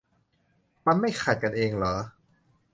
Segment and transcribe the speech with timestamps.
[0.85, 1.95] มันไม่ขัดกันเองเหรอ?